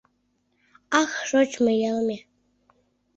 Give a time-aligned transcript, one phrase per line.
[0.99, 2.17] Ах, шочмо йылме!